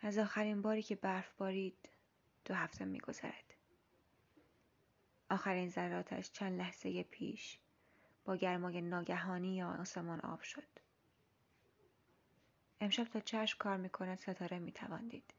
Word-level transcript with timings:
از 0.00 0.18
آخرین 0.18 0.62
باری 0.62 0.82
که 0.82 0.96
برف 0.96 1.32
بارید 1.32 1.88
دو 2.44 2.54
هفته 2.54 2.84
میگذرد. 2.84 3.54
آخرین 5.30 5.68
ذراتش 5.68 6.32
چند 6.32 6.58
لحظه 6.58 7.02
پیش 7.02 7.58
با 8.24 8.36
گرمای 8.36 8.80
ناگهانی 8.80 9.56
یا 9.56 9.68
آسمان 9.68 10.20
آب 10.20 10.42
شد. 10.42 10.68
امشب 12.80 13.04
تا 13.04 13.20
چشم 13.20 13.58
کار 13.58 13.76
می‌کند 13.76 14.18
ستاره 14.18 14.58
می‌توان 14.58 15.08
دید 15.08 15.34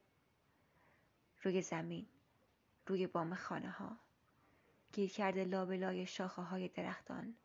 روی 1.43 1.61
زمین 1.61 2.05
روی 2.87 3.07
بام 3.07 3.35
خانه 3.35 3.69
ها 3.69 3.97
گیر 4.93 5.09
کرده 5.09 5.43
لابلای 5.43 6.05
شاخه 6.05 6.41
های 6.41 6.67
درختان 6.67 7.35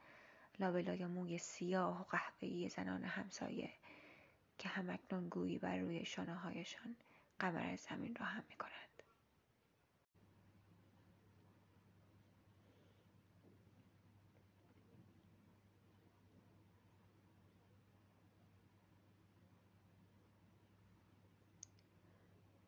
لابلای 0.60 1.06
موی 1.06 1.38
سیاه 1.38 2.00
و 2.00 2.04
قهوه‌ای 2.04 2.68
زنان 2.68 3.04
همسایه 3.04 3.72
که 4.58 4.68
همکنون 4.68 5.28
گویی 5.28 5.58
بر 5.58 5.76
روی 5.78 6.04
شانه 6.04 6.34
هایشان 6.34 6.96
قمر 7.38 7.76
زمین 7.76 8.14
را 8.14 8.26
هم 8.26 8.44
می 8.48 8.56
کنند. 8.56 8.74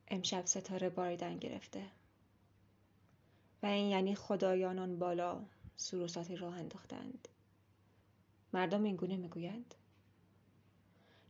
امشب 0.08 0.46
ستاره 0.46 0.90
باریدن 0.90 1.38
گرفته. 1.38 1.90
و 3.62 3.66
این 3.66 3.86
یعنی 3.86 4.14
خدایانان 4.14 4.98
بالا 4.98 5.44
سروساتی 5.76 6.36
راه 6.36 6.58
انداختند. 6.58 7.28
مردم 8.52 8.84
اینگونه 8.84 9.16
می‌گویند. 9.16 9.74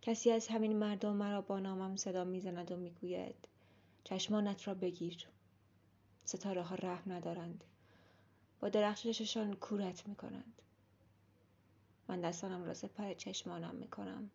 کسی 0.07 0.31
از 0.31 0.49
همین 0.49 0.77
مردم 0.77 1.13
مرا 1.17 1.41
با 1.41 1.61
نامم 1.61 1.97
صدا 1.97 2.25
می‌زند 2.25 2.73
و 2.73 2.77
می‌گوید 2.77 3.49
چشمانت 4.05 4.69
را 4.69 4.75
بگیر. 4.75 5.29
ستاره 6.25 6.63
ها 6.63 6.75
رحم 6.75 7.13
ندارند. 7.13 7.65
با 8.61 8.69
درخشششان 8.69 9.55
کورت 9.55 10.09
می‌کنند. 10.09 10.63
من 12.09 12.21
دستانم 12.21 12.65
را 12.65 12.75
سپر 12.75 13.15
چشمانم 13.15 13.75
می‌کنم 13.75 14.31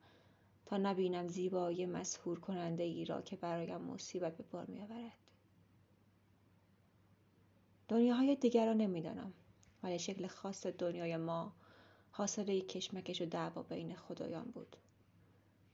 تا 0.65 0.77
نبینم 0.77 1.27
زیبایی 1.27 1.85
مسهور 1.85 2.39
کننده 2.39 2.83
ای 2.83 3.05
را 3.05 3.21
که 3.21 3.35
برایم 3.35 3.81
مصیبت 3.81 4.37
به 4.37 4.43
بار 4.43 4.65
میآورد. 4.65 5.17
دنیاهای 7.87 8.35
دیگر 8.35 8.65
را 8.65 8.73
نمی‌دانم 8.73 9.33
ولی 9.83 9.99
شکل 9.99 10.27
خاص 10.27 10.65
دنیای 10.65 11.17
ما 11.17 11.53
حاصل 12.11 12.59
کشمکش 12.59 13.21
و 13.21 13.25
دعوا 13.25 13.63
بین 13.63 13.95
خدایان 13.95 14.45
بود. 14.45 14.75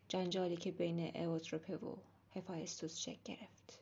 جنجالی 0.07 0.57
که 0.57 0.71
بین 0.71 1.17
اوتروپه 1.17 1.77
و 1.77 1.95
هفایستوس 2.35 2.97
شکل 2.97 3.19
گرفت. 3.25 3.79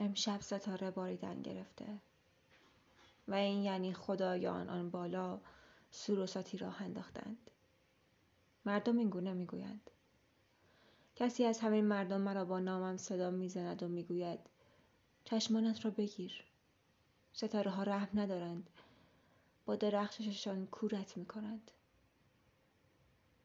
امشب 0.00 0.40
ستاره 0.40 0.90
باریدن 0.90 1.42
گرفته 1.42 1.86
و 3.28 3.34
این 3.34 3.62
یعنی 3.62 3.94
خدایان 3.94 4.68
آن 4.68 4.90
بالا 4.90 5.40
سوروساتی 5.94 6.58
راه 6.58 6.82
انداختند. 6.82 7.50
مردم 8.66 8.98
اینگونه 8.98 9.32
می‌گویند. 9.32 9.90
کسی 11.16 11.44
از 11.44 11.60
همین 11.60 11.84
مردم 11.84 12.20
مرا 12.20 12.44
با 12.44 12.60
نامم 12.60 12.96
صدا 12.96 13.30
می‌زند 13.30 13.82
و 13.82 13.88
می‌گوید 13.88 14.38
چشمانت 15.24 15.84
را 15.84 15.90
بگیر. 15.90 16.44
ستاره 17.32 17.70
ها 17.70 17.82
رحم 17.82 18.20
ندارند. 18.20 18.70
با 19.66 19.76
درخشششان 19.76 20.66
کورت 20.66 21.16
می‌کنند. 21.16 21.70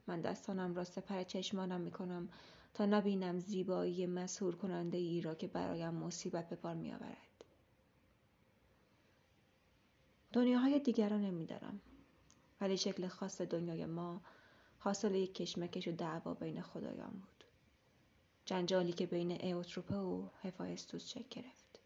من 0.08 0.22
دستانم 0.22 0.76
را 0.76 0.84
سپر 0.84 1.24
چشمانم 1.24 1.82
می‌کنم 1.82 2.30
تا 2.74 2.86
نبینم 2.86 3.40
زیبایی 3.40 4.06
مسهور 4.06 4.56
کننده 4.56 4.98
ای 4.98 5.22
را 5.22 5.36
که 5.36 5.48
برایم 5.48 5.94
مصیبت 5.94 6.50
به 6.50 6.56
بار 6.56 6.76
می 6.76 6.94
آورد. 6.94 7.46
دنیاهای 10.34 10.80
دیگر 10.80 11.10
را 11.10 11.18
نمی‌دانم. 11.18 11.82
ولی 12.62 12.78
شکل 12.78 13.08
خاص 13.08 13.42
دنیای 13.42 13.86
ما 13.86 14.22
حاصل 14.80 15.16
یک 15.16 15.34
کشمکش 15.36 15.88
و 15.88 15.92
دعوا 15.92 16.34
بین 16.34 16.62
خدایان 16.62 17.12
بود. 17.12 17.44
جنجالی 18.46 18.94
که 18.94 19.06
بین 19.06 19.32
ایوتروپه 19.32 19.96
و 19.96 20.28
هفایستوس 20.44 21.08
شکل 21.08 21.42
گرفت. 21.42 21.80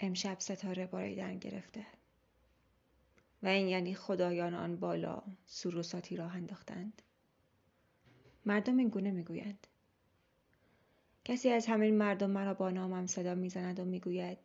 امشب 0.00 0.36
ستاره 0.40 0.86
باریدن 0.86 1.38
گرفته. 1.38 1.86
و 3.42 3.46
این 3.46 3.68
یعنی 3.68 3.94
خدایان 3.94 4.54
آن 4.54 4.76
بالا 4.76 5.22
سوروساتی 5.46 6.16
راه 6.16 6.36
انداختند. 6.36 7.02
مردم 8.46 8.78
این 8.78 8.88
گونه 8.88 9.10
می‌گویند. 9.10 9.66
کسی 11.24 11.48
از 11.48 11.66
همین 11.66 11.94
مردم 11.94 12.30
مرا 12.30 12.54
با 12.54 12.70
نامم 12.70 13.06
صدا 13.06 13.34
می‌زند 13.34 13.80
و 13.80 13.84
می‌گوید 13.84 14.38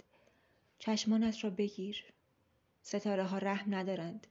چشمانت 0.79 1.43
را 1.43 1.49
بگیر. 1.49 2.03
ستاره 2.81 3.23
ها 3.23 3.37
رحم 3.37 3.75
ندارند. 3.75 4.27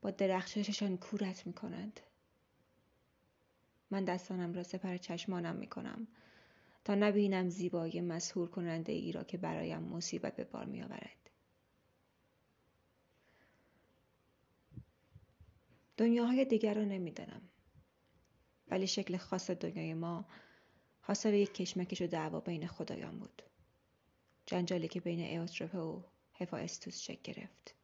با 0.00 0.10
درخشششان 0.10 0.96
کورت 0.96 1.46
می‌کنند. 1.46 2.00
من 3.90 4.04
دستانم 4.04 4.54
را 4.54 4.62
سپر 4.62 4.96
چشمانم 4.96 5.56
می‌کنم 5.56 6.06
تا 6.84 6.94
نبینم 6.94 7.48
زیبایی 7.48 8.00
مسهور 8.00 8.48
کننده 8.48 8.92
ای 8.92 9.12
را 9.12 9.24
که 9.24 9.38
برایم 9.38 9.82
مصیبت 9.82 10.36
به 10.36 10.44
بار 10.44 10.64
می 10.64 10.82
دنیاهای 15.98 16.44
دیگر 16.44 16.74
را 16.74 16.84
نمی‌دانم. 16.84 17.48
ولی 18.68 18.86
شکل 18.86 19.16
خاص 19.16 19.50
دنیای 19.50 19.94
ما 19.94 20.28
حاصل 21.00 21.34
یک 21.34 21.54
کشمکش 21.54 22.02
و 22.02 22.06
دعوا 22.06 22.40
بین 22.40 22.66
خدایان 22.66 23.18
بود. 23.18 23.42
جنجالی 24.46 24.88
که 24.88 25.00
بین 25.00 25.20
ایوتروپه 25.20 25.78
و 25.78 26.02
هفایستوس 26.34 27.00
شکل 27.00 27.32
گرفت. 27.32 27.74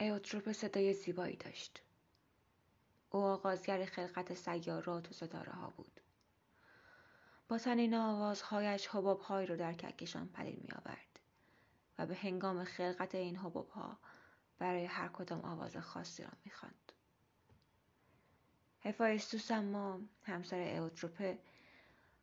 ایوتروپه 0.00 0.52
صدای 0.52 0.94
زیبایی 0.94 1.36
داشت. 1.36 1.82
او 3.10 3.20
آغازگر 3.20 3.84
خلقت 3.84 4.34
سیارات 4.34 5.10
و 5.10 5.14
ستاره 5.14 5.52
ها 5.52 5.70
بود. 5.76 6.00
با 7.48 7.58
تنین 7.58 7.94
آوازهایش 7.94 8.86
حبابهایی 8.86 9.46
را 9.46 9.56
در 9.56 9.72
ککشان 9.72 10.28
پدید 10.28 10.62
می 10.62 10.70
آورد 10.72 11.13
و 11.98 12.06
به 12.06 12.14
هنگام 12.14 12.64
خلقت 12.64 13.14
این 13.14 13.36
ها 13.36 13.98
برای 14.58 14.84
هر 14.84 15.08
کدام 15.08 15.40
آواز 15.40 15.76
خاصی 15.76 16.22
را 16.22 16.30
می 16.44 16.50
خواند. 16.50 16.92
هفایستوس 18.84 19.50
اما 19.50 20.00
همسر 20.22 20.60
اوتروپه 20.60 21.38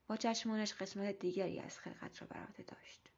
با 0.08 0.18
چشمانش 0.18 0.74
قسمت 0.74 1.20
دیگری 1.20 1.60
از 1.60 1.80
خلقت 1.80 2.22
را 2.22 2.28
بر 2.28 2.48
داشت. 2.68 3.10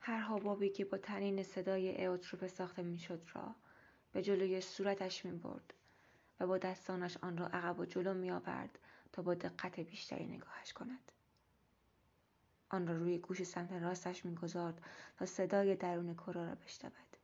هر 0.00 0.20
حبابی 0.20 0.70
که 0.70 0.84
با 0.84 0.98
تنین 0.98 1.42
صدای 1.42 2.06
اوتروپه 2.06 2.48
ساخته 2.48 2.82
می‌شد 2.82 3.28
را 3.34 3.54
به 4.12 4.22
جلوی 4.22 4.60
صورتش 4.60 5.24
می 5.24 5.38
برد 5.38 5.74
و 6.40 6.46
با 6.46 6.58
دستانش 6.58 7.16
آن 7.16 7.38
را 7.38 7.46
عقب 7.46 7.78
و 7.80 7.84
جلو 7.84 8.14
می 8.14 8.30
آورد 8.30 8.78
تا 9.12 9.22
با 9.22 9.34
دقت 9.34 9.80
بیشتری 9.80 10.26
نگاهش 10.26 10.72
کند. 10.72 11.12
آن 12.70 12.86
را 12.86 12.96
روی 12.96 13.18
گوش 13.18 13.42
سمت 13.42 13.72
راستش 13.72 14.24
می‌گذارد 14.24 14.82
تا 15.18 15.26
صدای 15.26 15.76
درون 15.76 16.14
کرا 16.14 16.44
را 16.44 16.54
بشنود. 16.54 17.16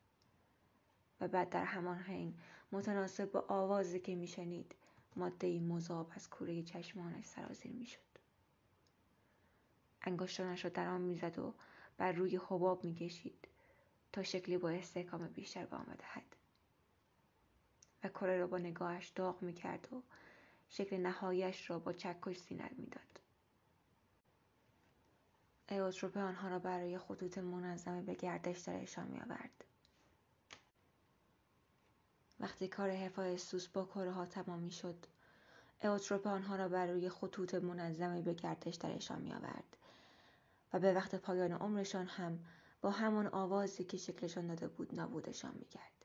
و 1.20 1.28
بعد 1.28 1.50
در 1.50 1.64
همان 1.64 1.98
حین 1.98 2.34
متناسب 2.72 3.30
با 3.30 3.44
آوازی 3.48 4.00
که 4.00 4.14
میشنید 4.14 4.74
ماده 5.16 5.60
مذاب 5.60 6.12
از 6.14 6.30
کوره 6.30 6.62
چشمانش 6.62 7.24
سرازیر 7.24 7.72
می‌شد. 7.72 7.98
انگشتانش 10.02 10.64
را 10.64 10.70
در 10.70 10.86
آن 10.88 11.00
می‌زد 11.00 11.38
و 11.38 11.54
بر 11.96 12.12
روی 12.12 12.36
حباب 12.36 12.84
می‌کشید 12.84 13.48
تا 14.12 14.22
شکلی 14.22 14.58
با 14.58 14.70
استحکام 14.70 15.28
بیشتر 15.28 15.66
به 15.66 15.76
آن 15.76 15.84
بدهد. 15.84 16.36
و 18.04 18.08
کره 18.08 18.38
را 18.38 18.46
با 18.46 18.58
نگاهش 18.58 19.08
داغ 19.08 19.42
می 19.42 19.52
کرد 19.52 19.88
و 19.92 20.02
شکل 20.68 20.96
نهایش 20.96 21.70
را 21.70 21.78
با 21.78 21.92
چکش 21.92 22.36
سینر 22.36 22.70
می 22.78 22.86
داد. 25.68 25.78
ایوتروپه 25.78 26.20
آنها 26.20 26.48
را 26.48 26.58
برای 26.58 26.98
خطوط 26.98 27.38
منظمه 27.38 28.02
به 28.02 28.14
گردش 28.14 28.58
درشان 28.58 29.06
می 29.06 29.20
آورد. 29.20 29.64
وقتی 32.40 32.68
کار 32.68 32.90
هفایستوس 32.90 33.68
با 33.68 33.84
کره 33.84 34.10
ها 34.10 34.26
تمام 34.26 34.58
می 34.58 34.70
شد 34.70 35.06
اوتروپ 35.82 36.26
آنها 36.26 36.56
را 36.56 36.68
بر 36.68 36.86
روی 36.86 37.08
خطوط 37.08 37.54
منظمی 37.54 38.22
به 38.22 38.34
گردش 38.34 38.74
درشان 38.74 39.20
می 39.20 39.32
آورد 39.32 39.76
و 40.72 40.78
به 40.78 40.92
وقت 40.92 41.14
پایان 41.14 41.52
عمرشان 41.52 42.06
هم 42.06 42.44
با 42.80 42.90
همان 42.90 43.26
آوازی 43.26 43.84
که 43.84 43.96
شکلشان 43.96 44.46
داده 44.46 44.68
بود 44.68 44.94
نابودشان 44.94 45.54
می 45.54 45.64
کرد. 45.64 46.04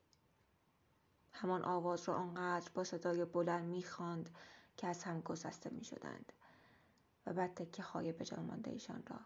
همان 1.32 1.64
آواز 1.64 2.10
را 2.10 2.16
آنقدر 2.16 2.72
با 2.74 2.84
صدای 2.84 3.26
بلند 3.26 3.66
می 3.66 3.84
خاند 3.84 4.30
که 4.78 4.88
از 4.88 5.04
هم 5.04 5.22
گسسته 5.22 5.70
می 5.70 5.84
شدند 5.84 6.34
و 7.26 7.34
بعد 7.34 7.54
تکه 7.54 7.84
های 7.84 8.12
به 8.12 8.26
ایشان 8.66 9.04
را 9.08 9.20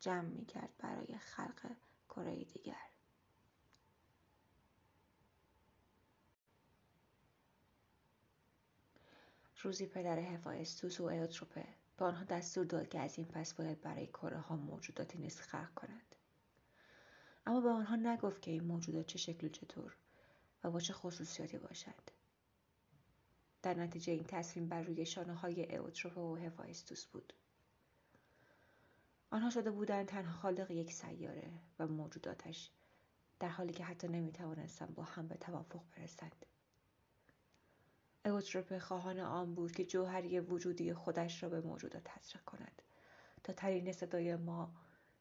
جمع 0.00 0.28
می 0.28 0.44
کرد 0.44 0.70
برای 0.78 1.18
خلق 1.18 1.76
کره 2.08 2.44
دیگر. 2.44 2.86
روزی 9.62 9.86
پدر 9.86 10.18
هفایستوس 10.18 11.00
و 11.00 11.04
ایوتروپه 11.04 11.66
به 11.96 12.04
آنها 12.04 12.24
دستور 12.24 12.64
داد 12.64 12.88
که 12.88 13.00
از 13.00 13.18
این 13.18 13.26
پس 13.26 13.54
باید 13.54 13.80
برای 13.80 14.06
کره 14.06 14.38
ها 14.38 14.56
موجوداتی 14.56 15.18
نیز 15.18 15.40
خلق 15.40 15.74
کنند. 15.74 16.14
اما 17.46 17.60
به 17.60 17.68
آنها 17.68 17.96
نگفت 17.96 18.42
که 18.42 18.50
این 18.50 18.64
موجودات 18.64 19.06
چه 19.06 19.18
شکل 19.18 19.46
و 19.46 19.50
چطور 19.50 19.96
و 20.64 20.70
با 20.70 20.80
چه 20.80 20.92
خصوصیاتی 20.92 21.58
باشند. 21.58 22.10
در 23.62 23.74
نتیجه 23.74 24.12
این 24.12 24.24
تصمیم 24.24 24.68
بر 24.68 24.82
روی 24.82 25.06
شانه 25.06 25.34
های 25.34 25.78
و 26.16 26.36
هفایستوس 26.36 27.06
بود. 27.06 27.32
آنها 29.30 29.50
شده 29.50 29.70
بودند 29.70 30.06
تنها 30.06 30.32
خالق 30.32 30.70
یک 30.70 30.92
سیاره 30.92 31.50
و 31.78 31.86
موجوداتش 31.86 32.70
در 33.40 33.48
حالی 33.48 33.72
که 33.72 33.84
حتی 33.84 34.08
نمی 34.08 34.32
توانستند 34.32 34.94
با 34.94 35.02
هم 35.02 35.28
به 35.28 35.34
توافق 35.34 35.82
برسند. 35.96 36.46
اوتروپه 38.24 38.78
خواهان 38.78 39.20
آن 39.20 39.54
بود 39.54 39.72
که 39.72 39.84
جوهری 39.84 40.40
وجودی 40.40 40.94
خودش 40.94 41.42
را 41.42 41.48
به 41.48 41.60
موجودات 41.60 42.02
تزریق 42.04 42.44
کند 42.44 42.82
تا 43.44 43.52
ترین 43.52 43.92
صدای 43.92 44.36
ما 44.36 44.74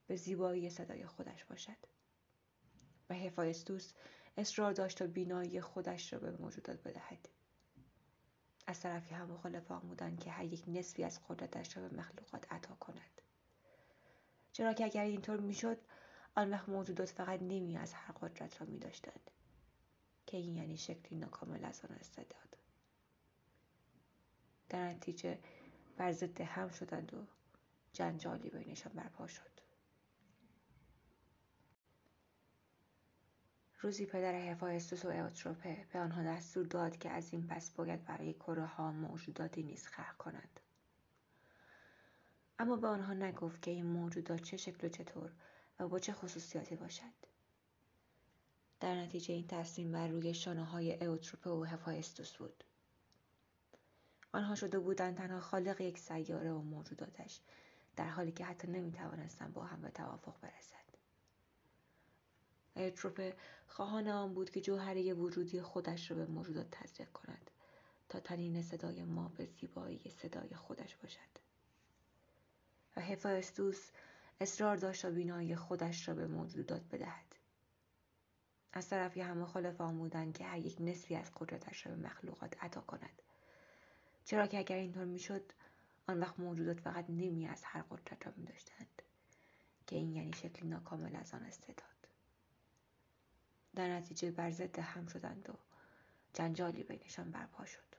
به 0.08 0.16
زیبایی 0.16 0.70
صدای 0.70 1.06
خودش 1.06 1.46
باشد. 1.46 1.78
و 3.10 3.14
هفایستوس 3.14 3.94
اصرار 4.38 4.74
داشت 4.74 4.98
تا 4.98 5.08
بینایی 5.08 5.62
خودش 5.62 6.14
را 6.14 6.20
به 6.20 6.32
موجودات 6.32 6.84
بدهد. 6.84 7.30
از 8.68 8.80
طرفی 8.80 9.16
هم 9.16 9.32
مخالف 9.32 9.72
بودند 9.72 10.20
که 10.20 10.32
هر 10.32 10.46
یک 10.46 10.64
نصفی 10.68 11.04
از 11.04 11.20
قدرتش 11.28 11.78
را 11.78 11.88
به 11.88 11.98
مخلوقات 11.98 12.54
عطا 12.54 12.76
کند. 12.76 13.22
چرا 14.56 14.74
که 14.74 14.86
اگر 14.86 15.04
اینطور 15.04 15.40
می‌شد 15.40 15.78
آن 16.36 16.50
وقت 16.52 16.70
موجودات 16.70 17.10
فقط 17.10 17.42
نیمی 17.42 17.78
از 17.78 17.94
هر 17.94 18.14
قدرت 18.14 18.62
را 18.62 18.68
می 18.68 18.80
داشتند. 18.80 19.32
که 20.26 20.38
این 20.38 20.56
یعنی 20.56 20.78
شکلی 20.78 21.20
ناکامل 21.20 21.66
از 21.66 21.86
آن 21.86 21.96
استعداد 21.96 22.58
در 24.70 24.90
نتیجه 24.94 25.40
بر 25.98 26.12
ضد 26.12 26.42
هم 26.42 26.70
شدند 26.70 27.14
و 27.14 27.28
جنجالی 27.94 28.50
بینشان 28.50 28.94
برپا 28.94 29.28
شد. 29.28 29.52
روزی 33.80 34.06
پدر 34.06 34.36
هفایستوس 34.36 35.06
و 35.06 35.10
اوتروپه 35.10 35.86
به 35.94 36.00
آنها 36.00 36.24
دستور 36.24 36.66
داد 36.66 36.98
که 36.98 37.10
از 37.10 37.34
این 37.34 37.48
پس 37.48 37.72
باید 37.72 38.06
برای 38.06 38.34
کره 38.34 38.66
ها 38.66 38.92
موجوداتی 38.92 39.64
نیز 39.64 39.88
خلق 39.88 40.18
کنند. 40.18 40.60
اما 42.60 42.76
به 42.76 42.88
آنها 42.88 43.14
نگفت 43.14 43.62
که 43.62 43.72
این 43.72 43.86
موجودات 43.86 44.42
چه 44.42 44.58
شکل 44.58 44.88
و 44.88 44.90
چطور 44.90 45.32
و 45.80 45.88
با 45.88 46.00
چه 46.00 46.14
خصوصیاتی 46.14 46.76
باشد. 46.76 47.26
در 48.80 48.96
نتیجه 48.96 49.34
این 49.34 49.48
تصمیم 49.48 49.92
بر 49.92 50.08
روی 50.08 50.34
شانه 50.34 50.64
های 50.66 51.06
اوتروپه 51.06 51.50
و 51.50 51.64
هفایستوس 51.64 52.34
بود. 52.38 52.64
آنها 54.34 54.56
شده 54.56 54.80
بودند 54.80 55.18
تنها 55.18 55.40
خالق 55.40 55.82
یک 55.82 55.98
سیاره 55.98 56.52
و 56.52 56.62
موجوداتش 56.62 57.42
در 57.96 58.08
حالی 58.08 58.32
که 58.32 58.46
حتی 58.46 58.68
نمی 58.68 58.92
توانستند 58.92 59.54
با 59.54 59.64
هم 59.64 59.82
به 59.82 59.90
توافق 59.90 60.40
برسند 60.42 60.98
ایتروپه 62.76 63.36
خواهان 63.68 64.08
آن 64.08 64.34
بود 64.34 64.50
که 64.50 64.62
جوهره 64.62 65.14
وجودی 65.14 65.62
خودش 65.62 66.12
را 66.12 66.18
به 66.18 66.26
موجودات 66.26 66.68
تزریق 66.72 67.12
کند 67.12 67.52
تا 68.10 68.20
تنین 68.20 68.62
صدای 68.62 69.04
ما 69.04 69.32
به 69.38 69.46
زیبایی 69.46 70.14
صدای 70.22 70.56
خودش 70.56 70.96
باشد. 70.96 71.45
و 72.96 73.02
هفایستوس 73.02 73.92
اصرار 74.42 74.78
داشت 74.78 75.02
تا 75.02 75.10
بینایی 75.12 75.56
خودش 75.56 76.08
را 76.08 76.16
به 76.16 76.28
موجودات 76.28 76.82
بدهد. 76.92 77.36
از 78.74 78.90
طرفی 78.90 79.22
هم 79.22 79.38
مخالف 79.38 79.82
آن 79.82 79.98
بودند 79.98 80.38
که 80.38 80.46
هر 80.46 80.58
یک 80.58 80.78
نصفی 80.80 81.16
از 81.16 81.32
قدرتش 81.36 81.86
را 81.86 81.96
به 81.96 82.02
مخلوقات 82.08 82.64
عطا 82.64 82.82
کند. 82.82 83.22
چرا 84.26 84.48
که 84.48 84.58
اگر 84.58 84.76
اینطور 84.76 85.06
می‌شد 85.06 85.52
آن 86.08 86.20
وقت 86.20 86.40
موجودات 86.40 86.80
فقط 86.80 87.10
نیمی 87.10 87.48
از 87.48 87.64
هر 87.64 87.82
قدرت 87.82 88.28
را 88.28 88.34
می 88.38 88.46
داشتند 88.46 89.02
که 89.88 89.96
این 89.96 90.16
یعنی 90.16 90.34
شکلی 90.34 90.70
ناکامل 90.70 91.16
از 91.16 91.34
آن 91.34 91.44
استعداد. 91.44 92.08
در 93.76 93.90
نتیجه 93.90 94.32
بر 94.32 94.52
ضد 94.52 94.80
هم 94.80 95.08
شدند 95.08 95.50
و 95.50 95.54
جنجالی 96.34 96.84
بینشان 96.84 97.32
برپا 97.32 97.66
شد. 97.66 97.96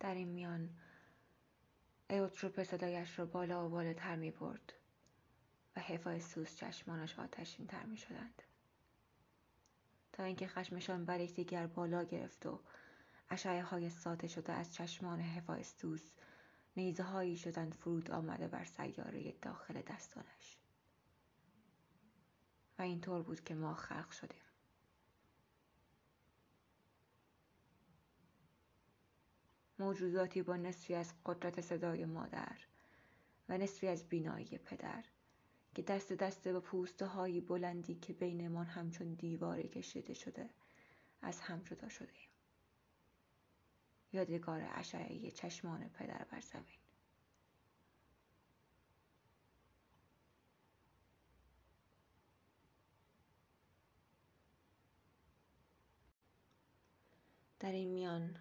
در 0.00 0.14
این 0.14 0.28
میان 0.28 0.70
ایوتروپ 2.10 2.62
صدایش 2.62 3.18
را 3.18 3.26
بالا 3.26 3.66
و 3.66 3.68
بالاتر 3.68 4.16
می 4.16 4.30
برد 4.30 4.72
و 5.76 5.80
هفایستوس 5.80 6.56
چشمانش 6.56 7.18
آتشین 7.18 7.66
تر 7.66 7.86
می 7.86 7.96
شدند 7.96 8.42
تا 10.12 10.24
اینکه 10.24 10.46
خشمشان 10.48 11.04
بر 11.04 11.20
یکدیگر 11.20 11.66
بالا 11.66 12.04
گرفت 12.04 12.46
و 12.46 12.60
اشعه 13.30 13.62
های 13.62 13.90
ساطع 13.90 14.26
شده 14.26 14.52
از 14.52 14.74
چشمان 14.74 15.20
هفایستوس 15.20 16.12
نیزه 16.76 17.02
هایی 17.02 17.36
شدند 17.36 17.74
فرود 17.74 18.10
آمده 18.10 18.48
بر 18.48 18.64
سیاره 18.64 19.32
داخل 19.42 19.82
دستانش. 19.82 20.58
و 22.78 22.82
اینطور 22.82 23.22
بود 23.22 23.44
که 23.44 23.54
ما 23.54 23.74
خلق 23.74 24.10
شدیم. 24.10 24.49
موجوداتی 29.80 30.42
با 30.42 30.56
نصفی 30.56 30.94
از 30.94 31.12
قدرت 31.26 31.60
صدای 31.60 32.04
مادر 32.04 32.58
و 33.48 33.58
نصفی 33.58 33.86
از 33.88 34.08
بینایی 34.08 34.58
پدر 34.58 35.04
که 35.74 35.82
دست 35.82 36.12
دسته 36.12 36.52
با 36.52 36.60
پوسته 36.60 37.06
های 37.06 37.40
بلندی 37.40 37.94
که 37.94 38.12
بینمان 38.12 38.66
همچون 38.66 39.14
دیواری 39.14 39.68
کشیده 39.68 40.14
شده 40.14 40.50
از 41.22 41.40
هم 41.40 41.58
جدا 41.58 41.88
شده 41.88 42.12
ایم. 42.12 42.28
یادگار 44.12 44.68
اشعه 44.72 45.30
چشمان 45.30 45.88
پدر 45.88 46.24
بر 46.30 46.40
زمین 46.40 46.78
در 57.60 57.72
این 57.72 57.88
میان 57.88 58.36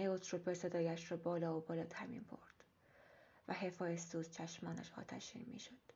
ایوتروپر 0.00 0.54
صدایش 0.54 1.10
را 1.10 1.16
بالا 1.16 1.56
و 1.56 1.60
بالاتر 1.60 2.06
می 2.06 2.20
برد 2.20 2.64
و 3.48 3.52
هفایستوس 3.52 4.30
چشمانش 4.30 4.92
آتشین 4.92 5.46
می 5.52 5.60
شد 5.60 5.92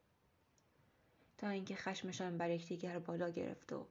تا 1.39 1.49
اینکه 1.49 1.77
خشمشان 1.77 2.39
بر 2.39 2.51
یکدیگر 2.51 2.99
بالا 2.99 3.29
گرفت 3.29 3.73
و 3.73 3.87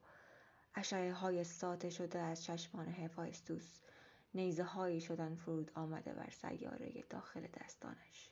اشعه 0.75 1.13
های 1.13 1.43
ساطع 1.43 1.89
شده 1.89 2.20
از 2.20 2.43
چشمان 2.43 2.88
هفایستوس 2.88 3.79
نیزه 4.34 4.63
هایی 4.63 5.01
شدن 5.01 5.36
فرود 5.36 5.72
آمده 5.75 6.13
بر 6.13 6.29
سیاره 6.29 7.03
داخل 7.10 7.48
دستانش. 7.48 8.29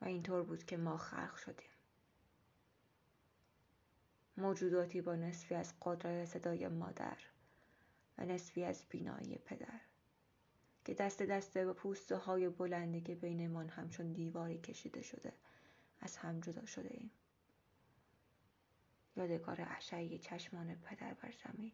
و 0.00 0.04
اینطور 0.04 0.42
بود 0.42 0.64
که 0.64 0.76
ما 0.76 0.96
خلق 0.96 1.36
شدیم. 1.36 1.70
موجوداتی 4.36 5.00
با 5.00 5.14
نصفی 5.14 5.54
از 5.54 5.74
قدرت 5.82 6.24
صدای 6.24 6.68
مادر 6.68 7.18
و 8.20 8.24
نصفی 8.24 8.64
از 8.64 8.84
بینایی 8.90 9.38
پدر 9.38 9.80
که 10.84 10.94
دست 10.94 11.22
دسته 11.22 11.64
به 11.64 11.72
پوسته 11.72 12.16
های 12.16 12.48
بلندی 12.48 13.00
که 13.00 13.14
بینمان 13.14 13.68
همچون 13.68 14.12
دیواری 14.12 14.58
کشیده 14.58 15.02
شده 15.02 15.32
از 16.00 16.16
هم 16.16 16.40
جدا 16.40 16.66
شده 16.66 16.88
ایم. 16.92 17.10
یادگار 19.16 19.66
اشعه 19.76 20.18
چشمان 20.18 20.74
پدر 20.74 21.14
بر 21.14 21.34
زمین. 21.44 21.72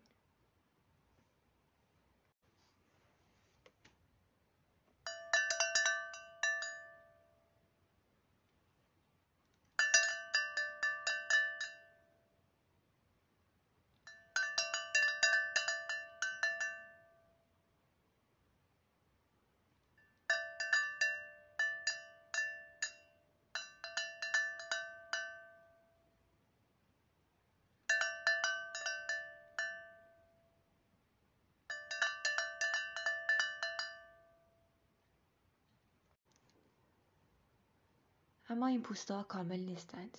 اما 38.49 38.67
این 38.67 38.83
پوسته 38.83 39.23
کامل 39.23 39.61
نیستند. 39.61 40.19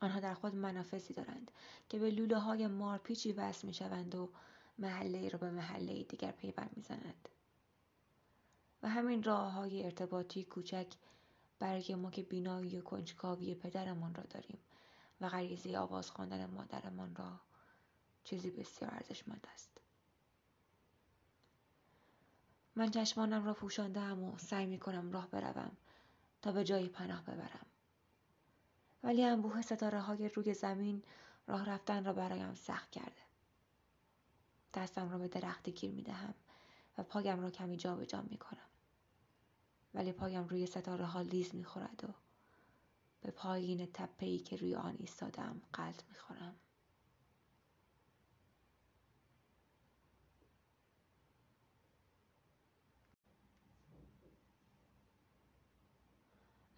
آنها 0.00 0.20
در 0.20 0.34
خود 0.34 0.54
منافذی 0.54 1.14
دارند 1.14 1.50
که 1.88 1.98
به 1.98 2.10
لوله 2.10 2.38
های 2.38 2.66
مارپیچی 2.66 3.32
وصل 3.32 3.66
می 3.66 3.74
شوند 3.74 4.14
و 4.14 4.30
محله 4.78 5.28
را 5.28 5.38
به 5.38 5.50
محله 5.50 6.02
دیگر 6.02 6.32
پیوند 6.32 6.70
می 6.76 6.82
زند. 6.82 7.28
و 8.82 8.88
همین 8.88 9.22
راه 9.22 9.52
های 9.52 9.84
ارتباطی 9.84 10.44
کوچک 10.44 10.86
برای 11.58 11.94
ما 11.94 12.10
که 12.10 12.22
بینایی 12.22 12.78
و 12.78 12.82
کنجکاوی 12.82 13.54
پدرمان 13.54 14.14
را 14.14 14.22
داریم 14.22 14.58
و 15.20 15.28
غریزه 15.28 15.78
آواز 15.78 16.10
خواندن 16.10 16.46
مادرمان 16.46 17.14
را 17.16 17.40
چیزی 18.24 18.50
بسیار 18.50 18.94
ارزشمند 18.94 19.46
است. 19.54 19.80
من 22.76 22.90
چشمانم 22.90 23.44
را 23.44 23.54
پوشاندم 23.54 24.22
و 24.22 24.38
سعی 24.38 24.66
می 24.66 24.78
کنم 24.78 25.12
راه 25.12 25.28
بروم. 25.30 25.76
تا 26.42 26.52
به 26.52 26.64
جایی 26.64 26.88
پناه 26.88 27.22
ببرم. 27.22 27.66
ولی 29.02 29.24
انبوه 29.24 29.62
ستاره 29.62 30.00
های 30.00 30.28
روی 30.28 30.54
زمین 30.54 31.02
راه 31.46 31.64
رفتن 31.64 32.04
را 32.04 32.12
برایم 32.12 32.54
سخت 32.54 32.90
کرده. 32.90 33.22
دستم 34.74 35.10
را 35.10 35.18
به 35.18 35.28
درختی 35.28 35.72
گیر 35.72 35.90
می 35.90 36.02
دهم 36.02 36.34
و 36.98 37.02
پایم 37.02 37.40
را 37.40 37.50
کمی 37.50 37.76
جابجا 37.76 38.04
جا 38.04 38.22
می 38.30 38.38
کنم. 38.38 38.68
ولی 39.94 40.12
پایم 40.12 40.48
روی 40.48 40.66
ستاره 40.66 41.06
ها 41.06 41.20
لیز 41.20 41.54
می 41.54 41.64
خورد 41.64 42.04
و 42.08 42.14
به 43.20 43.30
پایین 43.30 43.86
تپه 43.86 44.26
ای 44.26 44.38
که 44.38 44.56
روی 44.56 44.74
آن 44.74 44.96
ایستادم 44.98 45.62
قلط 45.72 46.02
می 46.08 46.14
خورم. 46.14 46.54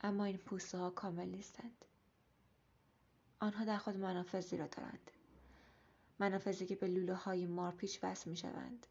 اما 0.01 0.25
این 0.25 0.37
پوسته 0.37 0.79
ها 0.79 0.91
کامل 0.91 1.29
نیستند. 1.29 1.85
آنها 3.41 3.65
در 3.65 3.79
خود 3.79 3.97
منافذی 3.97 4.57
را 4.57 4.67
دارند. 4.67 5.11
منافذی 6.19 6.67
که 6.67 6.75
به 6.77 6.87
لوله 6.87 7.15
های 7.15 7.47
مارپیچ 7.47 7.99
وصل 8.03 8.31
می 8.31 8.37
شوند 8.37 8.87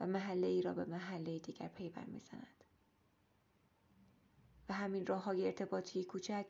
و 0.00 0.06
محله 0.06 0.46
ای 0.46 0.62
را 0.62 0.72
به 0.72 0.84
محله 0.84 1.38
دیگر 1.38 1.68
پیوند 1.68 2.08
می 2.08 2.20
زنند. 2.20 2.64
و 4.68 4.72
همین 4.72 5.06
راه 5.06 5.22
های 5.24 5.46
ارتباطی 5.46 6.04
کوچک 6.04 6.46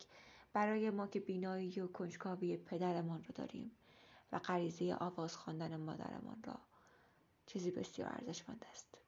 برای 0.52 0.90
ما 0.90 1.06
که 1.06 1.20
بینایی 1.20 1.80
و 1.80 1.86
کنجکاوی 1.86 2.56
پدرمان 2.56 3.24
را 3.24 3.30
داریم 3.34 3.70
و 4.32 4.38
غریزه 4.38 4.94
آواز 4.94 5.36
خواندن 5.36 5.76
مادرمان 5.76 6.42
را 6.44 6.58
چیزی 7.46 7.70
بسیار 7.70 8.08
ارزشمند 8.12 8.64
است. 8.70 8.98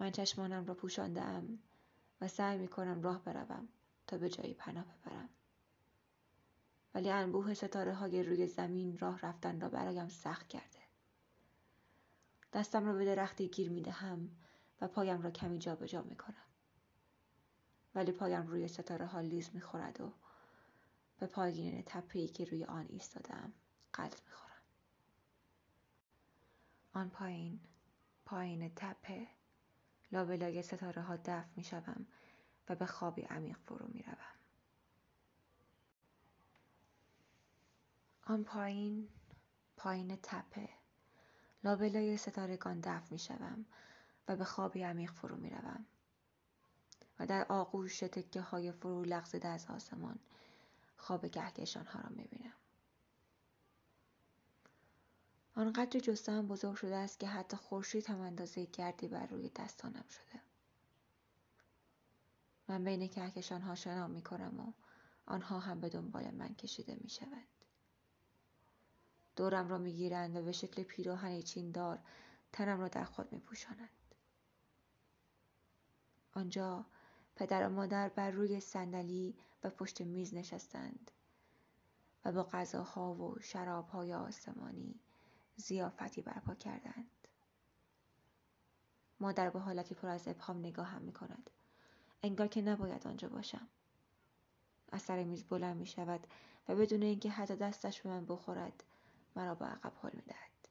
من 0.00 0.10
چشمانم 0.10 0.66
را 0.66 0.74
پوشاندم 0.74 1.58
و 2.20 2.28
سعی 2.28 2.58
می 2.58 2.68
کنم 2.68 3.02
راه 3.02 3.24
بروم 3.24 3.68
تا 4.06 4.18
به 4.18 4.28
جایی 4.28 4.54
پناه 4.54 4.84
ببرم. 4.84 5.28
ولی 6.94 7.10
انبوه 7.10 7.54
ستاره 7.54 7.94
های 7.94 8.22
روی 8.22 8.46
زمین 8.46 8.98
راه 8.98 9.20
رفتن 9.20 9.60
را 9.60 9.68
برایم 9.68 10.08
سخت 10.08 10.48
کرده. 10.48 10.78
دستم 12.52 12.86
را 12.86 12.92
به 12.92 13.04
درختی 13.04 13.48
گیر 13.48 13.70
می 13.70 13.82
دهم 13.82 14.30
و 14.80 14.88
پایم 14.88 15.22
را 15.22 15.30
کمی 15.30 15.58
جابجا 15.58 15.86
جا 15.86 16.02
می 16.02 16.16
کنم. 16.16 16.34
ولی 17.94 18.12
پایم 18.12 18.46
روی 18.46 18.68
ستاره 18.68 19.06
ها 19.06 19.20
لیز 19.20 19.50
می 19.54 19.60
خورد 19.60 20.00
و 20.00 20.12
به 21.18 21.26
پایین 21.26 21.82
تپه 21.86 22.26
که 22.26 22.44
روی 22.44 22.64
آن 22.64 22.86
ایستادم 22.88 23.52
قلط 23.92 24.22
می 24.26 24.32
خورم. 24.32 24.62
آن 26.92 27.10
پایین 27.10 27.60
پایین 28.24 28.72
تپه 28.76 29.37
لابلای 30.12 30.62
ستاره 30.62 31.02
ها 31.02 31.16
دفع 31.16 31.48
می 31.56 31.64
شوم 31.64 32.06
و 32.68 32.74
به 32.74 32.86
خوابی 32.86 33.22
عمیق 33.22 33.56
فرو 33.58 33.86
می 33.86 34.02
روم. 34.02 34.16
آن 38.22 38.44
پایین 38.44 39.08
پایین 39.76 40.18
تپه 40.22 40.68
لابلای 41.64 42.16
ستارگان 42.16 42.80
دفع 42.80 43.06
می 43.10 43.18
شوم 43.18 43.64
و 44.28 44.36
به 44.36 44.44
خوابی 44.44 44.82
عمیق 44.82 45.12
فرو 45.12 45.36
می 45.36 45.50
روم. 45.50 45.86
و 47.18 47.26
در 47.26 47.46
آغوش 47.48 47.98
تکه 47.98 48.40
های 48.40 48.72
فرو 48.72 49.04
لغزیده 49.04 49.48
از 49.48 49.66
آسمان 49.66 50.18
خواب 50.96 51.28
کهکشان 51.28 51.86
ها 51.86 52.00
را 52.00 52.08
می 52.08 52.24
بینم. 52.24 52.52
آنقدر 55.58 56.00
جستم 56.00 56.46
بزرگ 56.46 56.76
شده 56.76 56.96
است 56.96 57.20
که 57.20 57.26
حتی 57.26 57.56
خورشید 57.56 58.06
هم 58.06 58.20
اندازه 58.20 58.64
گردی 58.64 59.08
بر 59.08 59.26
روی 59.26 59.48
دستانم 59.48 60.04
شده. 60.08 60.40
من 62.68 62.84
بین 62.84 63.08
کهکشان 63.08 63.62
ها 63.62 63.74
شنا 63.74 64.06
می 64.06 64.22
کنم 64.22 64.60
و 64.60 64.72
آنها 65.26 65.58
هم 65.58 65.80
به 65.80 65.88
دنبال 65.88 66.30
من 66.30 66.54
کشیده 66.54 66.98
می 67.00 67.08
شوند. 67.08 67.64
دورم 69.36 69.68
را 69.68 69.78
می 69.78 69.92
گیرند 69.92 70.36
و 70.36 70.42
به 70.42 70.52
شکل 70.52 70.82
پیراهن 70.82 71.42
چیندار 71.42 71.98
تنم 72.52 72.80
را 72.80 72.88
در 72.88 73.04
خود 73.04 73.32
می 73.32 73.40
پوشانند. 73.40 74.14
آنجا 76.32 76.86
پدر 77.36 77.66
و 77.66 77.70
مادر 77.70 78.08
بر 78.08 78.30
روی 78.30 78.60
صندلی 78.60 79.36
و 79.64 79.70
پشت 79.70 80.00
میز 80.00 80.34
نشستند 80.34 81.10
و 82.24 82.32
با 82.32 82.42
غذاها 82.42 83.14
و 83.14 83.38
شرابهای 83.40 84.14
آسمانی 84.14 85.00
زیافتی 85.58 86.22
برپا 86.22 86.54
کردند. 86.54 87.10
مادر 89.20 89.50
به 89.50 89.60
حالتی 89.60 89.94
پر 89.94 90.08
از 90.08 90.28
ابهام 90.28 90.58
نگاهم 90.58 91.02
می 91.02 91.12
کند. 91.12 91.50
انگار 92.22 92.48
که 92.48 92.62
نباید 92.62 93.06
آنجا 93.06 93.28
باشم. 93.28 93.68
از 94.92 95.02
سر 95.02 95.24
میز 95.24 95.44
بلند 95.44 95.76
می 95.76 95.86
شود 95.86 96.26
و 96.68 96.74
بدون 96.74 97.02
اینکه 97.02 97.30
حتی 97.30 97.56
دستش 97.56 98.00
به 98.00 98.08
من 98.08 98.26
بخورد 98.26 98.84
مرا 99.36 99.54
به 99.54 99.64
عقب 99.64 99.92
حل 100.02 100.10
می 100.14 100.22
دهد. 100.22 100.68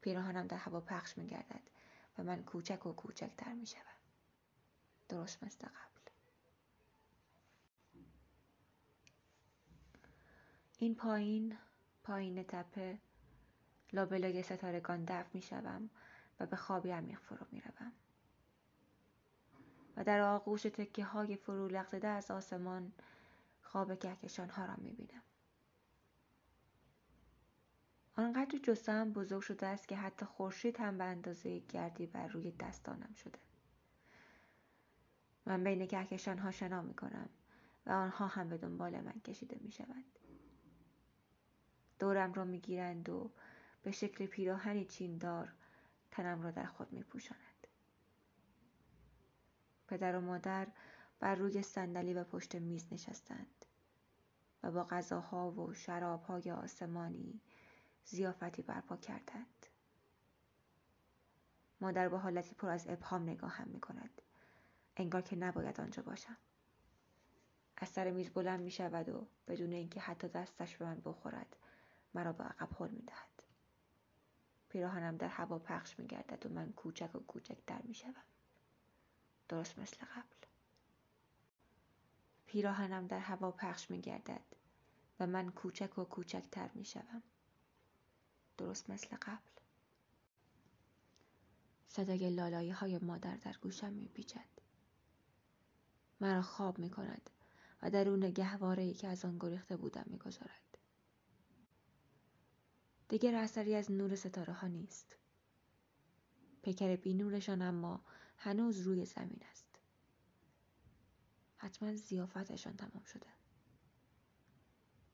پیراهنم 0.00 0.46
در 0.46 0.56
هوا 0.56 0.80
پخش 0.80 1.18
می 1.18 1.26
گردد 1.26 1.62
و 2.18 2.22
من 2.22 2.42
کوچک 2.42 2.86
و 2.86 2.92
کوچکتر 2.92 3.52
می 3.52 3.66
شود. 3.66 3.84
درست 5.08 5.44
مثل 5.44 5.66
قبل. 5.66 6.10
این 10.78 10.94
پایین 10.94 11.56
پایین 12.04 12.42
تپه 12.42 12.98
لابلای 13.92 14.42
ستارگان 14.42 15.04
دفع 15.04 15.30
می 15.34 15.42
شوم 15.42 15.90
و 16.40 16.46
به 16.46 16.56
خوابی 16.56 16.90
عمیق 16.90 17.18
فرو 17.20 17.46
می 17.52 17.60
روم. 17.60 17.92
و 19.96 20.04
در 20.04 20.20
آغوش 20.20 20.62
تکه 20.62 21.04
های 21.04 21.36
فرو 21.36 21.68
لغزده 21.68 22.08
از 22.08 22.30
آسمان 22.30 22.92
خواب 23.62 23.98
کهکشان 23.98 24.48
ها 24.50 24.64
را 24.64 24.74
می 24.78 24.92
بینم. 24.92 25.22
آنقدر 28.16 28.58
جسم 28.58 29.12
بزرگ 29.12 29.42
شده 29.42 29.66
است 29.66 29.88
که 29.88 29.96
حتی 29.96 30.26
خورشید 30.26 30.80
هم 30.80 30.98
به 30.98 31.04
اندازه 31.04 31.58
گردی 31.58 32.06
بر 32.06 32.26
روی 32.26 32.50
دستانم 32.50 33.14
شده. 33.14 33.38
من 35.46 35.64
بین 35.64 35.86
کهکشان 35.86 36.38
ها 36.38 36.50
شنا 36.50 36.82
می 36.82 36.94
کنم 36.94 37.28
و 37.86 37.90
آنها 37.90 38.26
هم 38.26 38.48
به 38.48 38.58
دنبال 38.58 39.00
من 39.00 39.20
کشیده 39.24 39.58
می 39.60 39.70
شوند. 39.70 40.18
دورم 42.04 42.32
را 42.32 42.44
می 42.44 42.60
گیرند 42.60 43.08
و 43.08 43.30
به 43.82 43.90
شکل 43.90 44.26
پیراهنی 44.26 44.84
چیندار 44.84 45.52
تنم 46.10 46.42
را 46.42 46.50
در 46.50 46.66
خود 46.66 46.92
می 46.92 47.02
پوشانند. 47.02 47.66
پدر 49.88 50.16
و 50.16 50.20
مادر 50.20 50.66
بر 51.20 51.34
روی 51.34 51.62
صندلی 51.62 52.14
و 52.14 52.24
پشت 52.24 52.54
میز 52.54 52.92
نشستند 52.92 53.64
و 54.62 54.70
با 54.70 54.84
غذاها 54.84 55.50
و 55.50 55.74
شرابهای 55.74 56.50
آسمانی 56.50 57.40
زیافتی 58.04 58.62
برپا 58.62 58.96
کردند. 58.96 59.66
مادر 61.80 62.08
با 62.08 62.18
حالتی 62.18 62.54
پر 62.54 62.68
از 62.68 62.88
ابهام 62.88 63.22
نگاهم 63.22 63.68
می 63.68 63.80
کند. 63.80 64.22
انگار 64.96 65.22
که 65.22 65.36
نباید 65.36 65.80
آنجا 65.80 66.02
باشم. 66.02 66.36
از 67.76 67.88
سر 67.88 68.10
میز 68.10 68.30
بلند 68.30 68.60
می 68.60 68.70
شود 68.70 69.08
و 69.08 69.26
بدون 69.48 69.72
اینکه 69.72 70.00
حتی 70.00 70.28
دستش 70.28 70.76
به 70.76 70.84
من 70.84 71.00
بخورد 71.04 71.56
مرا 72.14 72.32
به 72.32 72.44
عقب 72.44 72.82
هل 72.82 72.90
می 72.90 73.02
دهد. 73.02 73.42
پیراهنم 74.68 75.16
در 75.16 75.28
هوا 75.28 75.58
پخش 75.58 75.98
می 75.98 76.06
گردد 76.06 76.46
و 76.46 76.48
من 76.48 76.72
کوچک 76.72 77.14
و 77.14 77.18
کوچکتر 77.18 77.82
می 77.82 77.94
شوم. 77.94 78.24
درست 79.48 79.78
مثل 79.78 79.96
قبل. 79.96 80.46
پیراهنم 82.46 83.06
در 83.06 83.18
هوا 83.18 83.50
پخش 83.50 83.90
می 83.90 84.00
گردد 84.00 84.44
و 85.20 85.26
من 85.26 85.50
کوچک 85.50 85.98
و 85.98 86.04
کوچکتر 86.04 86.70
می 86.74 86.84
شوم. 86.84 87.22
درست 88.58 88.90
مثل 88.90 89.16
قبل. 89.16 89.50
صدای 91.88 92.30
لالایی 92.30 92.70
های 92.70 92.98
مادر 92.98 93.36
در 93.36 93.56
گوشم 93.62 93.92
می 93.92 94.08
پیچد. 94.08 94.48
مرا 96.20 96.42
خواب 96.42 96.78
می 96.78 96.90
کند 96.90 97.30
و 97.82 97.90
درون 97.90 98.30
گهواره 98.30 98.82
ای 98.82 98.94
که 98.94 99.08
از 99.08 99.24
آن 99.24 99.36
گریخته 99.40 99.76
بودم 99.76 100.04
می 100.06 100.18
گذارد. 100.18 100.63
دیگر 103.08 103.34
اثری 103.34 103.74
از 103.74 103.92
نور 103.92 104.14
ستاره 104.16 104.52
ها 104.52 104.66
نیست. 104.66 105.16
پیکر 106.62 106.96
بینورشان 106.96 107.62
اما 107.62 108.04
هنوز 108.36 108.80
روی 108.80 109.04
زمین 109.04 109.40
است. 109.50 109.78
حتما 111.56 111.94
زیافتشان 111.96 112.76
تمام 112.76 113.04
شده. 113.04 113.26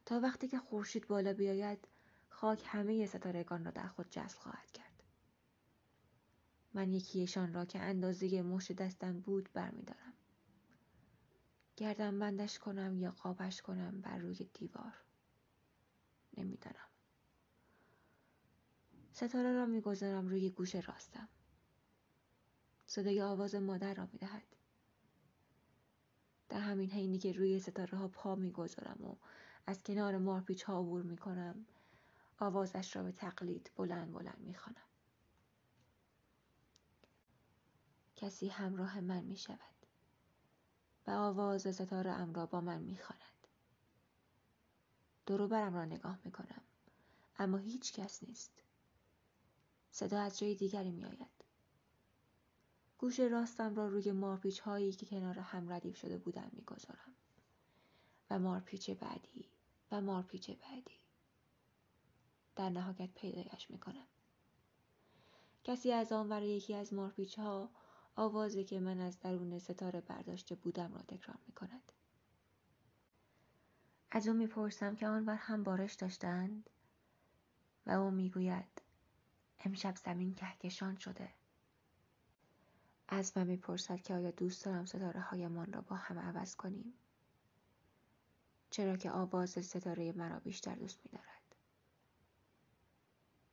تا 0.06 0.20
وقتی 0.20 0.49
که 0.49 0.59
خورشید 0.59 1.06
بالا 1.09 1.32
بیاید 1.32 1.88
خاک 2.28 2.62
همه 2.66 3.06
ستارگان 3.06 3.64
را 3.64 3.70
در 3.70 3.87
خود 3.87 4.11
جذب 4.11 4.38
خواهد 4.38 4.70
کرد. 4.70 5.02
من 6.75 6.92
یکیشان 6.92 7.52
را 7.52 7.64
که 7.64 7.78
اندازه 7.78 8.42
مشت 8.42 8.73
دستم 8.73 9.20
بود 9.20 9.49
برمیدارم. 9.52 10.12
گردم 11.76 12.18
بندش 12.18 12.59
کنم 12.59 12.99
یا 12.99 13.11
قابش 13.11 13.62
کنم 13.62 14.00
بر 14.00 14.18
روی 14.18 14.50
دیوار. 14.54 14.94
نمی‌دانم. 16.37 16.89
ستاره 19.20 19.52
را 19.52 19.66
می‌گذارم 19.66 20.28
روی 20.28 20.50
گوش 20.50 20.74
راستم 20.74 21.28
صدای 22.86 23.22
آواز 23.22 23.54
مادر 23.54 23.94
را 23.94 24.08
می‌دهد 24.12 24.56
در 26.48 26.60
همین 26.60 26.90
حینی 26.90 27.18
که 27.18 27.32
روی 27.32 27.60
ستاره 27.60 27.98
ها 27.98 28.08
پا 28.08 28.34
می‌گذارم 28.34 29.04
و 29.04 29.16
از 29.66 29.82
کنار 29.82 30.18
مارپیچ 30.18 30.62
ها 30.62 30.80
عبور 30.80 31.02
می‌کنم 31.02 31.66
آوازش 32.38 32.96
را 32.96 33.02
به 33.02 33.12
تقلید 33.12 33.70
بلند 33.76 34.12
بلند 34.12 34.40
می‌خوانم 34.40 34.86
کسی 38.16 38.48
همراه 38.48 39.00
من 39.00 39.24
می 39.24 39.36
شود 39.36 39.86
و 41.06 41.10
آواز 41.10 41.74
ستاره 41.74 42.10
ام 42.10 42.34
را 42.34 42.46
با 42.46 42.60
من 42.60 42.82
می 42.82 42.98
خواند. 42.98 43.20
برم 45.50 45.74
را 45.74 45.84
نگاه 45.84 46.18
می 46.24 46.30
کنم 46.30 46.62
اما 47.38 47.56
هیچ 47.56 47.92
کس 47.92 48.22
نیست. 48.22 48.62
صدا 49.90 50.20
از 50.20 50.38
جای 50.38 50.54
دیگری 50.54 50.90
می 50.90 51.04
آید. 51.04 51.44
گوش 52.99 53.20
راستم 53.20 53.75
را 53.75 53.88
روی 53.88 54.12
مارپیچ 54.12 54.61
هایی 54.61 54.92
که 54.92 55.06
کنار 55.06 55.38
هم 55.38 55.73
ردیف 55.73 55.97
شده 55.97 56.18
بودن 56.18 56.50
می 56.52 56.62
گذارم. 56.62 57.14
و 58.30 58.38
مارپیچ 58.38 58.90
بعدی 58.90 59.49
و 59.90 60.00
مارپیچ 60.00 60.50
بعدی. 60.50 61.00
در 62.56 62.70
نهایت 62.70 63.14
پیدایش 63.14 63.70
می 63.70 63.78
کنم. 63.78 64.06
کسی 65.64 65.92
از 65.92 66.12
آن 66.12 66.28
ور 66.28 66.42
یکی 66.42 66.75
از 66.75 66.94
مارپیچ 66.94 67.38
ها 67.38 67.70
آوازی 68.16 68.64
که 68.64 68.80
من 68.80 69.00
از 69.00 69.20
درون 69.20 69.59
ستاره 69.59 70.00
برداشته 70.00 70.54
بودم 70.54 70.94
را 70.94 71.02
تکرار 71.02 71.38
می 71.47 71.52
کند. 71.52 71.92
از 74.11 74.28
او 74.28 74.35
می‌پرسم 74.35 74.97
که 74.97 75.09
آنور 75.09 75.35
هم 75.35 75.62
بارش 75.62 75.94
داشتند 75.94 76.70
و 77.87 77.90
او 77.90 78.11
می‌گوید 78.11 78.82
امشب 79.61 79.97
زمین 79.97 80.35
کهکشان 80.35 80.97
شده 80.97 81.35
از 83.09 83.37
من 83.37 83.47
می‌پرسد 83.47 84.00
که 84.00 84.14
آیا 84.14 84.31
دوست 84.31 84.64
دارم 84.64 84.85
ستاره 84.85 85.21
هایمان 85.21 85.73
را 85.73 85.81
با 85.81 85.97
هم 85.97 86.19
عوض 86.19 86.57
کنیم 86.57 86.95
چرا 88.71 88.97
که 88.97 89.11
آواز 89.11 89.50
ستاره 89.50 90.12
مرا 90.12 90.40
بیشتر 90.40 90.75
دوست 90.75 91.00
میدارد 91.05 91.57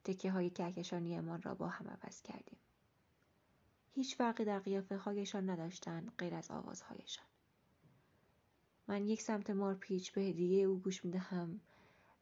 تکه 0.04 0.32
های 0.32 0.50
کهکشانیمان 0.50 1.42
را 1.42 1.56
با 1.56 1.68
هم 1.68 1.88
عوض 1.88 2.22
کردیم 2.22 2.60
هیچ 3.98 4.16
فرقی 4.16 4.46
در 4.46 4.60
قیافه 4.60 4.98
هایشان 4.98 5.50
نداشتند 5.50 6.14
غیر 6.18 6.36
از 6.36 6.52
آوازهایشان. 6.52 7.26
من 8.88 9.08
یک 9.08 9.22
سمت 9.22 9.50
مارپیچ 9.50 10.12
به 10.12 10.22
هدیه 10.22 10.66
او 10.66 10.80
گوش 10.80 11.06
می 11.06 11.12
دهم 11.12 11.62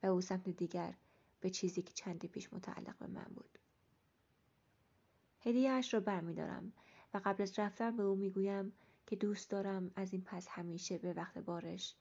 و 0.03 0.07
او 0.07 0.21
سمت 0.21 0.49
دیگر 0.49 0.95
به 1.39 1.49
چیزی 1.49 1.81
که 1.81 1.93
چندی 1.93 2.27
پیش 2.27 2.53
متعلق 2.53 2.97
به 2.97 3.07
من 3.07 3.31
بود. 3.35 3.54
هدیه 5.45 5.71
اش 5.71 5.93
را 5.93 5.99
بر 5.99 6.21
می 6.21 6.33
دارم 6.33 6.73
و 7.13 7.21
قبل 7.25 7.43
از 7.43 7.59
رفتن 7.59 7.97
به 7.97 8.03
او 8.03 8.15
می 8.15 8.29
گویم 8.29 8.73
که 9.07 9.15
دوست 9.15 9.49
دارم 9.49 9.91
از 9.95 10.13
این 10.13 10.21
پس 10.21 10.47
همیشه 10.47 10.97
به 10.97 11.13
وقت 11.13 11.37
بارش 11.37 11.95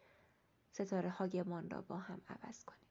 ستاره 0.72 1.10
هایمان 1.10 1.70
را 1.70 1.82
با 1.82 1.96
هم 1.96 2.20
عوض 2.28 2.64
کنیم. 2.64 2.88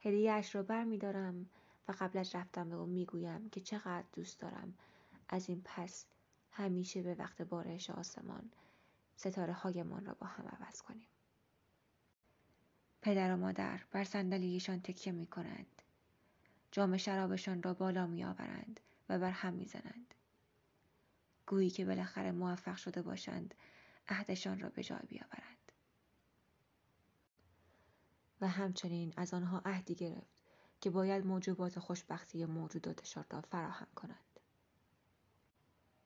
هدیه 0.00 0.32
اش 0.32 0.54
را 0.54 0.62
بر 0.62 0.84
می 0.84 0.98
دارم 0.98 1.46
و 1.88 1.94
قبل 2.00 2.18
از 2.18 2.34
رفتن 2.34 2.68
به 2.68 2.76
او 2.76 2.86
می‌گویم 2.86 3.50
که 3.50 3.60
چقدر 3.60 4.06
دوست 4.12 4.40
دارم 4.40 4.74
از 5.28 5.48
این 5.48 5.62
پس 5.64 6.06
همیشه 6.50 7.02
به 7.02 7.14
وقت 7.14 7.42
بارش 7.42 7.90
آسمان 7.90 8.50
ستاره 9.16 9.52
هایمان 9.52 10.04
را 10.04 10.14
با 10.14 10.26
هم 10.26 10.48
عوض 10.48 10.82
کنیم. 10.82 11.08
پدر 13.02 13.34
و 13.34 13.36
مادر 13.36 13.80
بر 13.90 14.04
صندلیشان 14.04 14.80
تکیه 14.80 15.12
می 15.12 15.26
کنند. 15.26 15.82
جام 16.76 16.96
شرابشان 16.96 17.62
را 17.62 17.74
بالا 17.74 18.06
می 18.06 18.24
آورند 18.24 18.80
و 19.08 19.18
بر 19.18 19.30
هم 19.30 19.54
می 19.54 19.64
زنند. 19.64 20.14
گویی 21.46 21.70
که 21.70 21.84
بالاخره 21.84 22.32
موفق 22.32 22.76
شده 22.76 23.02
باشند 23.02 23.54
عهدشان 24.08 24.60
را 24.60 24.68
به 24.68 24.82
جای 24.82 25.06
بیاورند. 25.08 25.72
و 28.40 28.48
همچنین 28.48 29.12
از 29.16 29.34
آنها 29.34 29.62
عهدی 29.64 29.94
گرفت 29.94 30.42
که 30.80 30.90
باید 30.90 31.26
موجبات 31.26 31.78
خوشبختی 31.78 32.44
موجوداتشان 32.44 33.24
را 33.30 33.40
فراهم 33.40 33.88
کنند. 33.94 34.40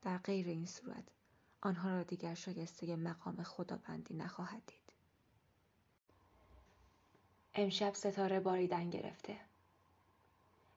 در 0.03 0.19
غیر 0.19 0.47
این 0.47 0.67
صورت 0.67 1.05
آنها 1.61 1.91
را 1.91 2.03
دیگر 2.03 2.35
شایسته 2.35 2.97
مقام 2.97 3.43
خداوندی 3.43 4.15
نخواهد 4.15 4.63
دید. 4.67 4.93
امشب 7.55 7.95
ستاره 7.95 8.41
باریدن 8.41 8.91
گرفته 8.91 9.50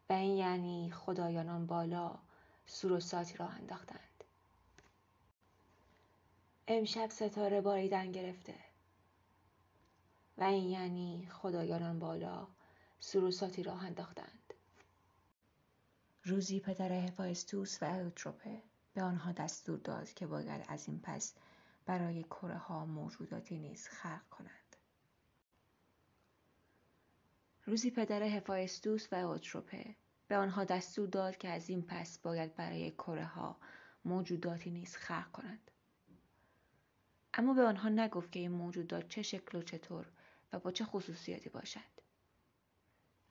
و 0.10 0.13
این 0.13 0.38
یعنی 0.38 0.92
خدایانان 0.92 1.66
بالا 1.66 2.20
سور 2.66 2.92
و 2.92 3.00
ساتی 3.00 3.38
را 3.38 3.48
انداختند. 3.48 4.24
امشب 6.68 7.10
ستاره 7.10 7.62
باریدن 7.62 8.12
گرفته. 8.12 8.56
و 10.38 10.44
این 10.44 10.70
یعنی 10.70 11.28
خدایانان 11.32 12.00
بالا 12.00 12.48
سروساتی 13.00 13.63
راه 13.63 13.86
انداختند. 13.86 14.54
روزی 16.24 16.60
پدر 16.60 16.92
هفایستوس 16.92 17.84
و 17.84 17.86
اوتروپه 17.86 18.62
به 18.94 19.04
آنها 19.04 19.32
دستور 19.32 19.80
داد 19.80 20.13
که 20.13 20.28
باید 20.28 20.66
از 20.68 20.88
این 20.88 21.00
پس 21.00 21.34
برای 21.86 22.24
کره 22.24 22.58
ها 22.58 22.86
موجوداتی 22.86 23.58
نیز 23.58 23.88
خلق 23.88 24.30
کنند. 24.30 24.62
روزی 27.65 27.91
پدر 27.91 28.23
هفایستوس 28.23 29.08
و 29.12 29.15
اوتروپه 29.15 29.95
به 30.28 30.38
آنها 30.38 30.63
دستور 30.63 31.08
داد 31.08 31.38
که 31.38 31.49
از 31.49 31.69
این 31.69 31.82
پس 31.82 32.17
باید 32.17 32.56
برای 32.56 32.91
کره 32.91 33.26
ها 33.26 33.58
موجوداتی 34.06 34.71
نیز 34.71 34.95
خلق 34.95 35.32
کنند 35.32 35.71
اما 37.34 37.54
به 37.54 37.63
آنها 37.63 37.89
نگفت 37.89 38.32
که 38.32 38.39
این 38.39 38.52
موجودات 38.52 39.10
چه 39.10 39.21
شکل 39.21 39.58
و 39.58 39.62
چطور 39.62 40.06
و 40.54 40.60
با 40.60 40.71
چه 40.71 40.86
خصوصیاتی 40.86 41.49
باشد 41.49 41.93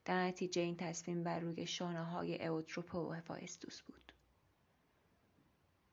در 0.04 0.26
نتیجه 0.26 0.62
این 0.62 0.76
تصمیم 0.76 1.22
بر 1.22 1.40
روی 1.40 1.66
شانه 1.66 2.04
های 2.04 2.46
اوتروپو 2.46 2.98
و 2.98 3.12
هفایستوس 3.12 3.82
بود. 3.82 4.12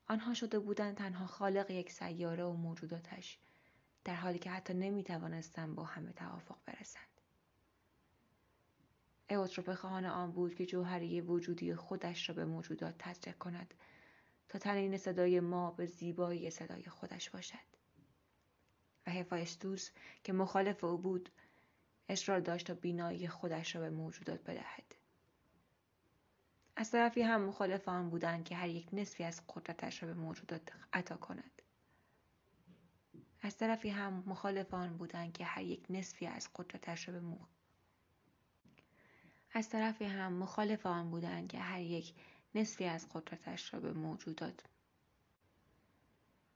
آنها 0.08 0.34
شده 0.34 0.60
بودند 0.60 0.96
تنها 0.98 1.28
خالق 1.28 1.72
یک 1.72 1.92
سیاره 1.92 2.44
و 2.44 2.54
موجوداتش 2.54 3.40
در 4.04 4.16
حالی 4.16 4.40
که 4.40 4.52
حتی 4.52 4.74
نمی 4.74 5.04
توانستند 5.04 5.76
با 5.76 5.84
همه 5.84 6.12
توافق 6.12 6.58
برسند. 6.66 7.19
اوتروپه 9.30 9.76
خواهان 9.76 10.06
آن 10.06 10.32
بود 10.32 10.56
که 10.56 10.66
جوهری 10.66 11.22
وجودی 11.22 11.76
خودش 11.76 12.30
را 12.30 12.36
به 12.36 12.46
موجودات 12.46 12.96
تزریق 13.00 13.38
کند 13.38 13.74
تا 14.50 14.60
تنین 14.60 14.98
صدای 14.98 15.40
ما 15.40 15.72
به 15.72 15.86
زیبایی 15.86 16.50
صدای 16.50 16.84
خودش 16.84 17.30
باشد. 17.30 17.70
و 19.08 19.12
هفایستوس 19.12 19.90
که 20.24 20.34
مخالف 20.34 20.84
او 20.84 20.98
بود 20.98 21.30
اصرار 22.10 22.40
داشت 22.40 22.68
تا 22.68 22.74
بینایی 22.74 23.28
خودش 23.28 23.76
را 23.76 23.82
به 23.82 23.90
موجودات 23.90 24.44
بدهد 24.44 24.96
از 26.76 26.92
طرفی 26.92 27.22
هم 27.22 27.42
مخالف 27.42 27.88
آن 27.88 28.10
بودند 28.10 28.46
که 28.46 28.56
هر 28.56 28.70
یک 28.70 28.88
نصفی 28.94 29.24
از 29.24 29.42
قدرتش 29.50 30.04
را 30.04 30.10
به 30.10 30.22
موجودات 30.22 30.62
عطا 30.94 31.18
کند 31.18 31.62
از 33.42 33.58
طرفی 33.58 33.90
هم 33.90 34.24
مخالف 34.26 34.74
آن 34.74 34.98
بودند 34.98 35.34
که 35.34 35.46
هر 35.46 35.64
یک 35.64 35.86
نصفی 35.90 36.26
از 36.28 36.50
قدرتش 36.56 37.10
را 37.10 37.20
به. 37.20 37.36
از 39.54 39.70
طرفی 39.70 40.06
هم 40.06 40.34
مخالف 40.34 40.86
آن 40.86 41.12
بودند 41.12 41.48
که 41.48 41.60
هر 41.60 41.82
یک 41.82 42.14
نصفی 42.56 42.86
از 42.86 43.08
قدرتش 43.10 43.74
را 43.74 43.80
به 43.80 43.94
موجودات 43.94 44.64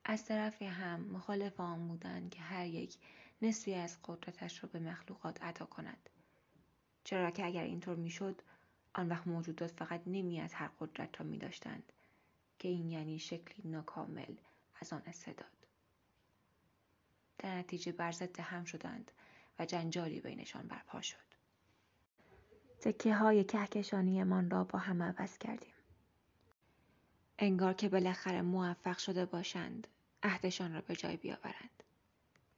از 0.05 0.25
طرفی 0.25 0.65
هم 0.65 1.01
مخالف 1.01 1.59
آن 1.59 1.87
بودند 1.87 2.29
که 2.29 2.41
هر 2.41 2.65
یک 2.65 2.97
نصفی 3.41 3.73
از 3.73 3.97
قدرتش 4.03 4.63
را 4.63 4.69
به 4.73 4.79
مخلوقات 4.79 5.43
عطا 5.43 5.65
کند. 5.65 6.09
چرا 7.03 7.31
که 7.31 7.45
اگر 7.45 7.63
اینطور 7.63 7.95
می‌شد 7.95 8.41
آن 8.93 9.09
وقت 9.09 9.27
موجودات 9.27 9.71
فقط 9.71 10.01
نیمی 10.05 10.41
از 10.41 10.53
هر 10.53 10.69
قدرت 10.79 11.21
را 11.21 11.25
می 11.25 11.37
داشتند 11.37 11.91
که 12.59 12.67
این 12.67 12.89
یعنی 12.89 13.19
شکلی 13.19 13.71
ناکامل 13.71 14.35
از 14.81 14.93
آن 14.93 15.01
استعداد 15.05 15.67
در 17.37 17.57
نتیجه 17.57 17.91
بر 17.91 18.13
هم 18.39 18.65
شدند 18.65 19.11
و 19.59 19.65
جنجالی 19.65 20.19
بینشان 20.19 20.67
برپا 20.67 21.01
شد. 21.01 21.32
تکه 22.83 23.15
های 23.15 23.43
کهکشانیمان 23.43 24.49
را 24.49 24.63
با 24.63 24.79
هم 24.79 25.03
عوض 25.03 25.37
کردیم. 25.37 25.73
انگار 27.39 27.73
که 27.73 27.89
بالاخره 27.89 28.41
موفق 28.41 28.97
شده 28.97 29.25
باشند 29.25 29.87
عهدشان 30.23 30.73
را 30.73 30.81
به 30.81 30.95
جای 30.95 31.17
بیاورند. 31.17 31.82